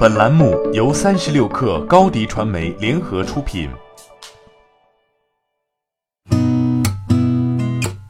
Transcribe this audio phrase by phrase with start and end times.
[0.00, 3.68] 本栏目由三十六氪高低传媒联合出品。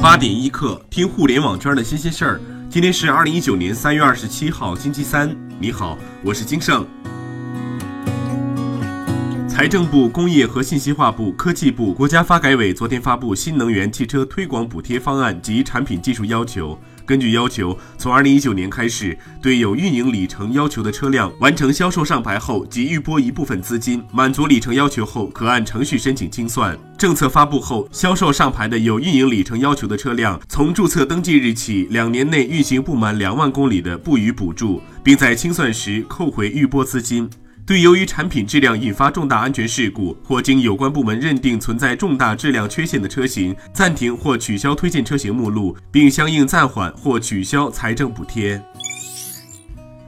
[0.00, 2.40] 八点一刻，听互联网圈的新鲜事儿。
[2.70, 5.36] 今天是二零一九年三月二十七号，星期三。
[5.60, 6.86] 你好，我是金盛。
[9.54, 16.76] 财政部、工业和信息化部、科技部、国家发改委昨天发布新能源汽车推广补贴方案及产品技术要求。
[17.06, 26.76] 根据要求，从二零一九年开始，对有运营里程要求的车辆，完成销售上牌后即预拨一部分资金，满足里程要求后，可按程序申请清算。
[26.98, 37.30] 政策发布后，销售上牌的有运营里程要求的车辆，从注册登记日起两年内运行不满两万公里的，不予补助，并在清算时扣回预拨资金。
[37.66, 48.62] 对由于产品质量引发重大安全事故，或经有关部门认定存在重大质量缺陷的车型，暂停或取消推荐车型目录，并相应暂缓或取消财政补贴。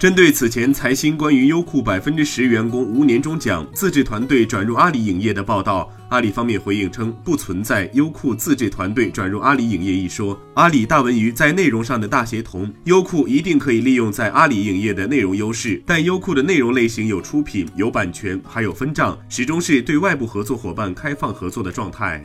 [0.00, 10.40] 针对此前财新关于优酷百分之十员工无年终奖、自制团队转入阿里影业的报道，阿里方面回应称不存在优酷自制团队转入阿里影业一说。
[10.54, 22.24] 阿里大文娱在内容上的大协同，优酷一定可以利用在阿里影业的内容优势，但优酷的内容类型有出品、有版权，还有分账，始终是对外部合作伙伴开放合作的状态。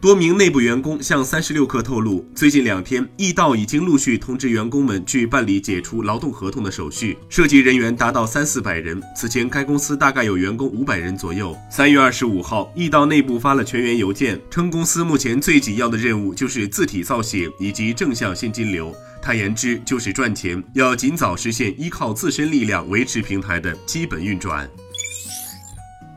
[0.00, 8.98] 多名内部员工向三十六氪透露，最近两天，易到已经陆续通知员工们去办理解除劳动合同的手续，涉及人员达到三四百人。
[9.14, 11.54] 此前，该公司大概有员工五百人左右。
[11.70, 24.66] 三月二十五号，易到内部发了全员邮件，称公司目前最紧要的任务就是字体造血以及正向现金流，坦言之就是赚钱，要尽早实现依靠自身力量维持平台的基本运转。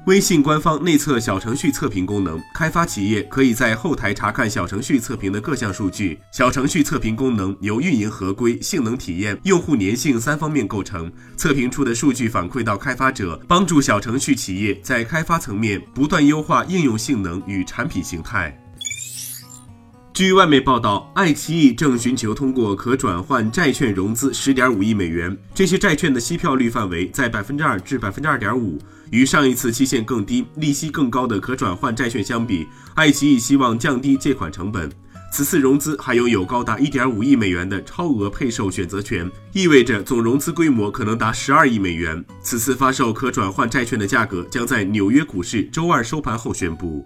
[0.05, 6.19] 微信官方内测小程序测评功能，开发企业可以在后台查看小程序测评的各项数据。
[6.29, 18.62] 小程序测评功能由运营合规、性能体验、用户粘性三方面构成，测评出的数据反馈到开发者，帮助小程序企业在开发层面不断优化应用性能与产品形态。
[20.13, 25.35] 据外媒报道，爱奇艺正寻求通过可转换债券融资十点五亿美元。
[25.55, 28.79] 这些债券的息票率范围在百分之二至百分之二点五，
[29.09, 34.87] 与上一次期限更低、利息更高的可转换债券相比，爱奇艺希望降低借款成本。
[35.31, 42.23] 此次融资还拥有高达一点五亿美元的超额配售选择权，意味着总融资规模可能达十二亿美元。
[42.39, 47.03] 此次发售可转换债券的价格将在纽约股市周二收盘后宣布。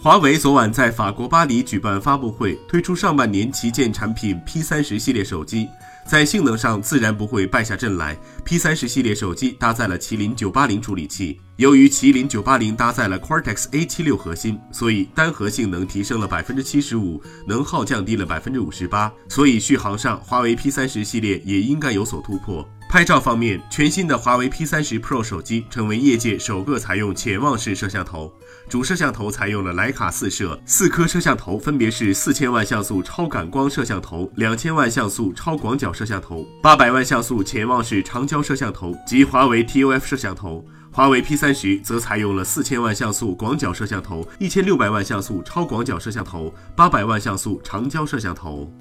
[0.00, 5.68] 华为昨晚在法国巴黎举办发布会，推出上半年旗舰产品 P 三十系列手机，
[6.06, 8.16] 在性能上自然不会败下阵来。
[8.44, 22.64] P 三十系列手机搭载了麒麟九八零处理器，由于麒麟九八零搭载了 Cortex A 七六核心，所以单核性能提升了百分之七十五，能耗降低了百分之五十八，所以续航上华为 P 三十系列也应该有所突破。
[22.88, 28.32] 拍照方面，全新的华为 P 三十 Pro 手机成为业界首个采用潜望式摄像头，
[28.66, 40.64] 主摄像头采用了徕卡四摄，四颗摄像头分别是四千万像素超感光摄像头、两千万像素超广角摄像头、八百万像素潜望式长焦摄像头及华为 TOF 摄像头。
[40.90, 48.72] 华为 P 三十则采用了四千万像素广角摄像头、一千六百万像素超广角摄像头、八百万像素长焦摄像头。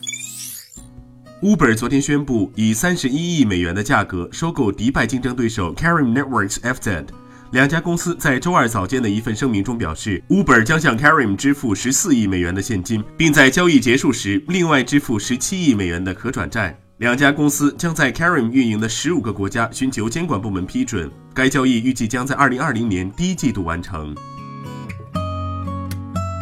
[1.41, 7.05] Uber 昨天宣布以三十一亿美元的价格收购迪拜竞争对手 Carim Networks FZ。
[7.51, 16.75] 两家公司在周二早间的一份声明中表示，Uber 将向 Carim 支付十四亿美元的现金，并在交易结束时另外支付十七亿美元的可转债。
[16.97, 21.07] 两家公司将在 Carim 运营的十五个国家寻求监管部门批准。
[21.35, 24.15] 该交易预计将在二零二零年第一季度完成。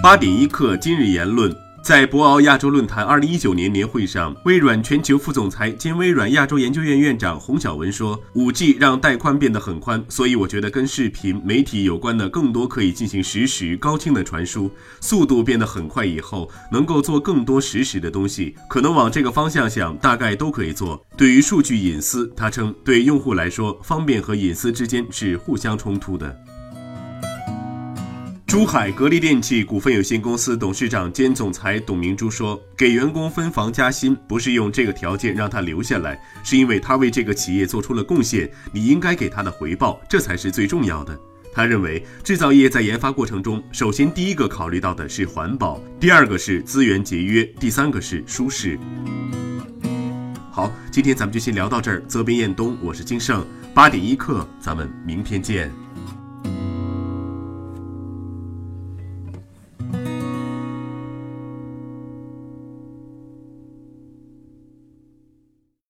[0.01, 1.53] 八点一刻，今日言论。
[1.85, 21.05] 在博鳌亚洲论坛二零一九年年会上，微软全球副总裁兼微软亚洲研究院院长洪小文说：“五 G 让带宽变得很宽，所以我觉得跟视频媒体有关的更多可以进行实时高清的传输，速度变得很快以后，能够做更多实时的东西，可能往这个方向想，大概都可以做。
[21.15, 26.35] 对于数据隐私，他称对用户来说，方便和隐私之间是互相冲突的。”
[28.47, 41.17] 珠海格力电器股份有限公司董事长兼总裁董明珠说：“给员工分房加薪，不是用这个条件让他留下来，是因为他为这个企业做出了贡献，你应该给他的回报，这才是最重要的。”
[41.51, 48.77] 他认为，制造业在研发过程中，首先第一个考虑到的是环保，第二个是资源节约，第三个是舒适。
[50.51, 51.99] 好，今天咱们就先聊到这儿。
[52.01, 55.84] 责编：彦东，我是金盛，八点一刻，咱们明天见。